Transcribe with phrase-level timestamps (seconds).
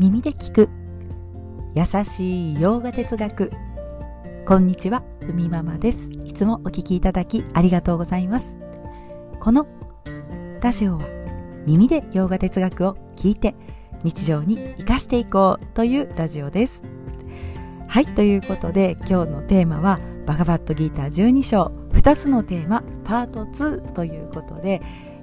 [0.00, 0.68] 耳で聞く。
[1.74, 3.50] 優しい洋画哲学。
[4.46, 6.12] こんにちはふみママです。
[6.24, 8.58] いつもお聞きいただきありがとうございます。
[9.40, 9.66] この
[10.62, 11.04] ラジオは
[11.66, 13.56] 耳で洋画哲学を聞いて
[14.04, 16.84] 日常に生かしていこうというラジオです。
[17.88, 21.72] はいということで今日のテーマはバガバットギーター12章。
[21.92, 24.80] 2つのテーマパート2ということで、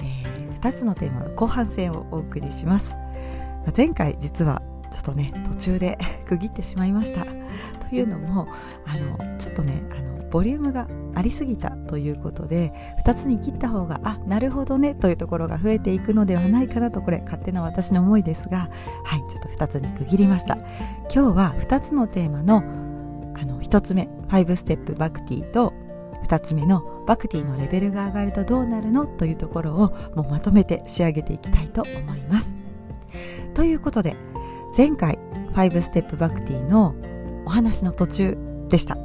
[0.00, 2.94] えー、2つのテーマの後半戦をお送りします。
[3.76, 7.24] 前回実はちょっとね途中で 区切ってしまいました。
[7.88, 8.48] というのも
[8.86, 12.72] あのちょっとねあのボリュームがありすぎたということで
[13.04, 18.70] 2つに切った方があなるほどねというところが増えていくのではないかなとこれ勝手な私の思いですが
[19.04, 20.56] はいちょっと2つに区切りました。
[21.12, 22.62] 今日は2つのテーマの
[23.40, 25.72] あの1つ目5ステップバクティと
[26.24, 29.06] 2つ目のバクティのレベルが上がるとどうなるの？
[29.06, 29.76] というところを
[30.14, 32.57] もうまとめて仕上げていきたいと思います。
[33.58, 34.16] ということで
[34.76, 35.18] 前回
[35.54, 36.94] 5ステップバクティの
[37.44, 38.38] お話の途中
[38.68, 38.96] でした。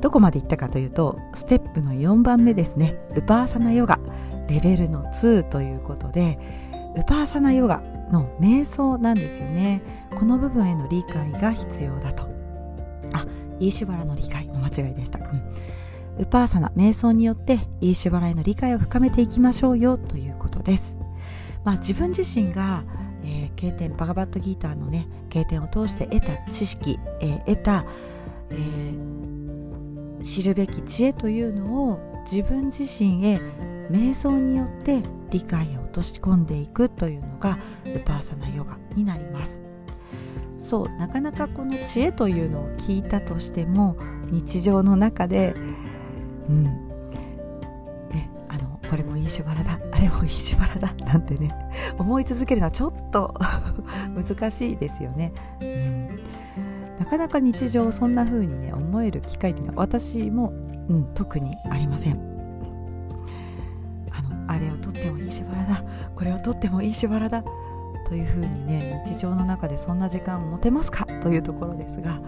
[0.00, 2.96] どこまで行ったかというとステップの4番目ですね。
[3.14, 4.00] ウパーサナヨガ
[4.48, 6.40] レベルの2ということで
[6.96, 9.80] ウパーサナヨガの瞑想なんですよね。
[10.18, 12.24] この部分への理解が必要だと。
[13.12, 13.24] あ
[13.60, 15.54] イーシュバラの理解の間違いでした、うん、
[16.18, 20.96] ウパーサナ瞑想によってイーシュバラへの理解を深めていきましょうよということです。
[21.62, 22.82] まあ自分自身が、
[23.64, 27.86] 経典バガバットギーターのね経典を通して得た知識、えー、得た、
[28.50, 33.40] えー、知るべき知恵というのを自分自身へ
[33.90, 39.62] 瞑想によって理解を落とし込んでいくというのがウパーサナヨガになります。
[40.58, 43.96] そうなかなかこの知恵というのを聞いたとしても
[44.30, 45.54] 日常の中で
[46.48, 46.93] うん
[48.88, 49.78] これもいいしばらだ。
[49.92, 50.92] あれもいいしばらだ。
[51.06, 51.54] なんてね
[51.98, 53.34] 思い続けるのはちょっと
[54.14, 56.08] 難しいですよね、うん、
[56.98, 60.52] なかなか日常そんな風にね思える機会っていうのは私も、
[60.88, 62.14] うん、特にありません。
[64.12, 65.84] あのあれをとってもいいしばらだ。
[66.14, 67.44] これをとってもいいしばらだ。
[68.06, 71.06] というふうにね日常の中でそんな時間を持てますか？
[71.22, 72.20] というところですが。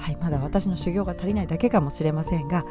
[0.00, 2.64] はい、まだ私の修行が足りないだけかもしれませんが、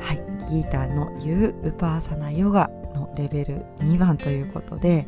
[0.00, 5.06] はい、ギーターの言うウパーサナヨガのレベル2番ということで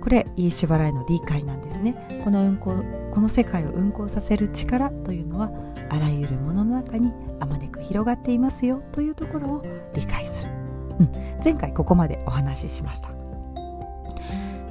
[0.00, 1.94] これイーシュバラへの理解なんですね。
[2.22, 5.50] この運行この世界を運行させる力というのは
[5.88, 9.62] あらゆるものの中にあまねく広がっていますよというところを
[9.94, 10.52] 理解する、
[11.00, 13.10] うん、前回ここまでお話ししました。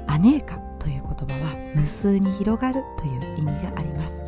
[0.06, 4.20] アネーカという言葉は無数に広がるという意味があります。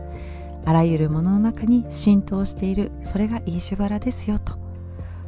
[0.64, 2.90] あらゆるものの中に浸透している。
[3.04, 4.40] それがイーシュバラですよ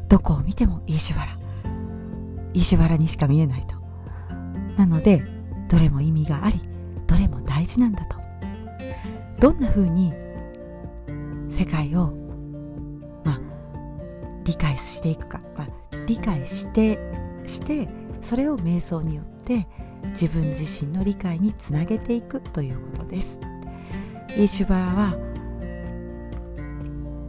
[0.08, 1.38] どこを見てもイーシュバラ
[2.54, 3.76] イーシュバラにしか見えないと。
[4.76, 5.24] なので
[5.68, 6.60] どれも意味があり
[7.06, 8.16] どれも大事なんだと。
[9.38, 10.12] どんな風に
[11.50, 12.14] 世界を
[13.24, 13.40] まあ
[14.44, 15.68] 理解していくか、まあ、
[16.06, 16.98] 理解して
[17.46, 17.88] して
[18.20, 19.66] それを瞑想によって
[20.10, 23.38] 自分自身の理解につなげていくということです。
[24.30, 25.16] イーシュバラは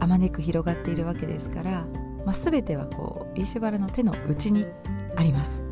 [0.00, 1.86] あまねく広がっているわけですから、
[2.24, 4.66] まあ、全てはこうイーシュバラの手の内に
[5.16, 5.62] あります。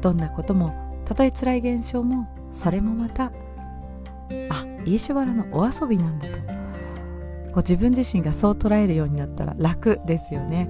[0.00, 3.30] どんなこともたとえ辛い現象もそれもまたあ
[4.84, 6.60] イーシュバラのお遊びなんだと。
[7.50, 10.68] こう自分自身がそう捉えるようになったら楽ですよね、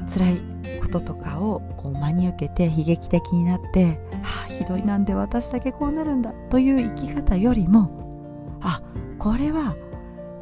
[0.00, 0.40] うん、辛い
[0.80, 8.82] こととかをこう真に受けて悲劇的になって「はあひどいなんで私だけこうなるんだ」という生き方よりもあ
[9.18, 9.76] これは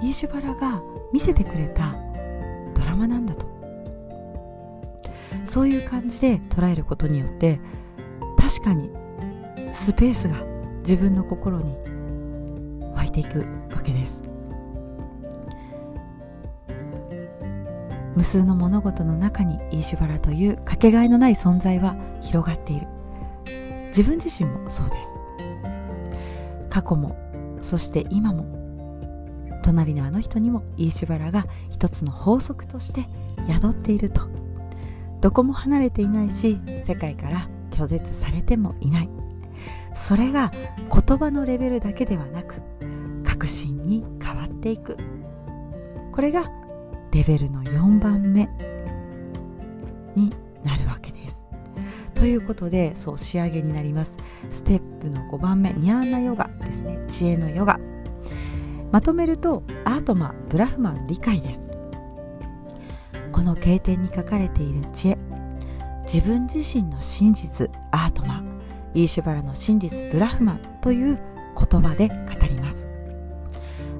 [0.01, 0.81] イーシュバラが
[1.13, 1.95] 見せてくれた
[2.99, 3.47] ドラマなんだと。
[5.45, 7.61] そういう感じで捉えることによって
[8.37, 8.91] 確かに
[9.73, 10.37] スペースが
[10.81, 11.77] 自分の心に
[12.95, 13.41] 湧いていく
[13.75, 14.23] わけです。
[18.17, 22.89] 無数の物事の中にイーシュバラというかけがえのない存在は広がっている。
[23.89, 25.09] 自分自身もそうです。
[26.69, 27.17] 過去も
[27.63, 28.58] そして今も
[29.69, 33.07] 隣のあの人にもイーシュバラが一つの法則として
[33.47, 34.23] 宿っていると。
[35.21, 39.11] どこも離れていないし世界から拒絶されてもいない。
[39.95, 42.55] それが言葉のレベルだけではなく
[43.25, 44.97] 確信に変わっていく。
[46.13, 46.51] これが
[47.13, 48.49] レベルの4番目
[50.17, 50.33] に
[50.65, 51.47] なるわけです。
[52.15, 54.17] ということでそう仕上げになります。
[54.49, 56.99] ステップの5番目ニャーナヨガですね。
[57.11, 57.79] 知恵のヨガ。
[58.91, 61.71] まとめるとアートマブラフマン理解です。
[63.33, 65.19] この経典に書かれている知恵
[66.05, 68.43] 自分自身の真実アートマ
[68.95, 71.19] イーシュバラの真実ブラフマンという
[71.71, 72.15] 言葉で語
[72.49, 72.89] ります。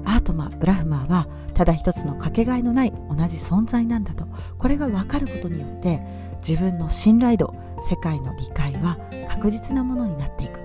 [0.05, 4.27] アートマブラフマーはただ一つのかけがえのない同じ存在なんだと
[4.57, 6.01] これが分かることによって
[6.37, 7.53] 自分の信頼度
[7.83, 8.97] 世界の理解は
[9.27, 10.59] 確実なものになっていく。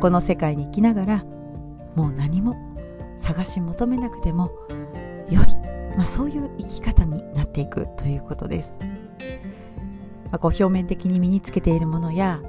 [0.00, 1.24] この世界に生きながら
[1.96, 2.73] もう何も
[3.18, 4.50] 探し求めなくても
[5.30, 5.46] 良い、
[5.96, 8.78] まあ、そういう生き方になっていくということです、
[10.26, 12.40] まあ、こう表面的に身につけているものや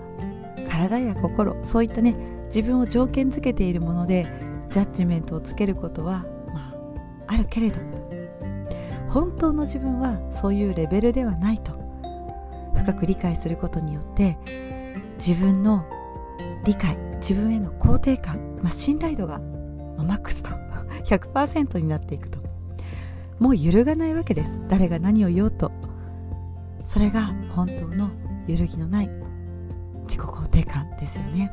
[0.70, 2.16] 体や心そういったね
[2.48, 4.28] 自分を条件づけているもので
[4.70, 6.74] ジャッジメントをつけることはま
[7.28, 7.80] ああるけれど
[9.10, 11.72] 本当の自分はそういうレベルではないと
[12.76, 14.38] 深く理解することによって
[15.18, 15.86] 自分の
[16.66, 19.40] 理解自分への肯定感、まあ、信頼度が
[20.04, 20.50] マックスと
[21.06, 22.40] 100%になっていくと。
[23.40, 24.62] もう揺るがないわけです。
[24.68, 25.72] 誰が何を言おうと。
[26.86, 28.10] それが本当の
[28.48, 29.10] 揺るぎのない
[30.04, 31.52] 自己肯定感ですよね。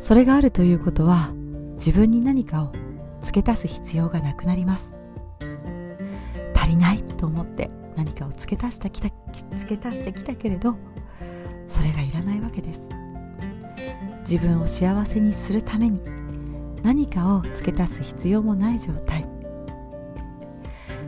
[0.00, 1.32] それがあるということは
[1.74, 2.72] 自分に何かを
[3.22, 4.94] 付け足す必要がなくなります。
[6.54, 9.10] 足りないと思って何かを付け足してきた
[9.56, 10.76] 付け足してきたけれど
[11.68, 12.80] それがいらないわけです。
[14.28, 16.00] 自分を幸せにするために
[16.82, 19.26] 何かを付け足す必要もない状態。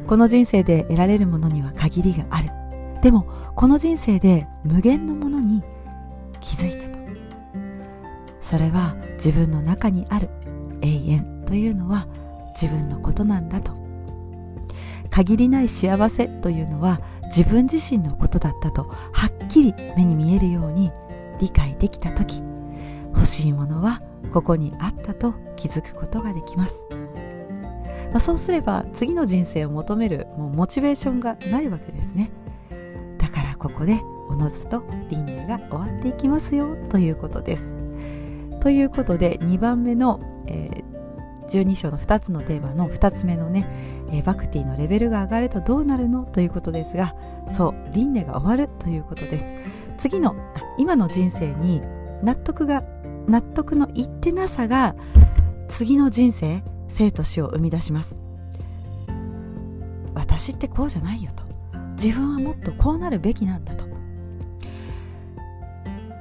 [0.06, 2.50] この人生で得られるものには限りがある。
[3.00, 3.26] でも
[3.56, 5.62] この人生で無限のものに
[6.40, 6.98] 気づいたと。
[8.40, 10.28] それは自分の中にある。
[10.82, 12.06] 永遠というのは
[12.60, 13.72] 自分のことなんだと。
[15.10, 20.90] 限りない幸せというのは自分自身のことだったとはっきり目に見えるように
[21.38, 22.42] 理解できた時。
[23.14, 26.86] 欲しいものはここにあったと気づくことができます、
[28.10, 32.30] まあ、そうすれば次の人生を求めるもうモチベーションがないわけですね。
[33.18, 37.74] だからここでおのずと輪廻が終わっていきますよということです。
[38.60, 43.66] ということで2番目の、えー、12章の2つのテーマの2つ目のね、
[44.10, 47.14] えー、バクティのレベルが上がるとどうなるのということですが
[47.48, 49.52] そう輪廻が終わるということです。
[49.98, 50.34] 次の
[50.78, 51.82] 今の人生に
[52.22, 52.82] 納得が
[53.26, 54.94] 納得のいってなさが
[55.68, 58.18] 次の人生生と死を生み出します。
[60.14, 61.44] 私ってこうじゃないよと。
[61.94, 63.86] 自分はもっとこうなるべきなんだと。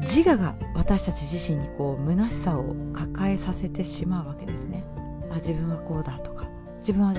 [0.02, 4.84] 自我が私たち自身にこう虚しさを抱えさせてしまうわけですね。
[5.32, 6.48] あ自分はこうだとか。
[6.80, 7.14] 自分は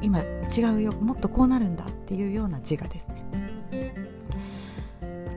[0.00, 0.92] 今違うよ。
[0.92, 3.24] もっとこうなるんだっていうような自我ですね。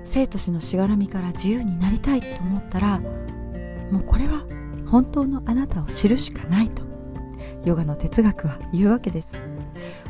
[0.04, 3.00] 生と死のしがらみから自由になりたいと思ったら
[3.92, 4.44] もうこれは
[4.88, 6.84] 本当のあなたを知るしかないと。
[7.66, 9.28] ヨガの哲学は言うわけです。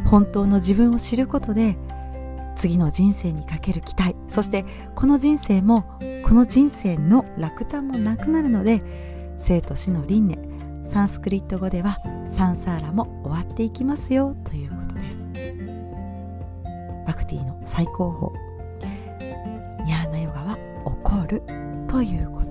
[0.05, 1.77] 本当の自分を知ることで
[2.55, 4.15] 次の人生にかける期待。
[4.27, 5.85] そしてこの人生も
[6.23, 8.81] この人生の落胆もなくなるので
[9.37, 10.51] 生と死の輪廻。
[10.87, 15.17] サンスクリット語ではサンサーラも終わっていきますよということです。
[17.07, 18.51] バクティの最高峰。
[19.85, 21.41] ニャーナヨガは起こる
[21.87, 22.50] ということ。